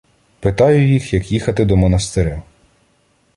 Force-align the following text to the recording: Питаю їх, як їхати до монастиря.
Питаю 0.39 0.87
їх, 0.91 1.13
як 1.13 1.31
їхати 1.31 1.65
до 1.65 1.75
монастиря. 1.77 2.41